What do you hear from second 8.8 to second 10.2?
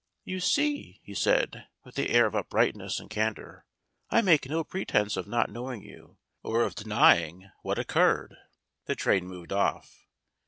The train moved off.